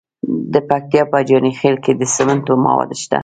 [0.53, 3.17] د پکتیا په جاني خیل کې د سمنټو مواد شته.